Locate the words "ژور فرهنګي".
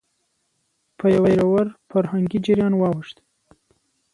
1.37-2.39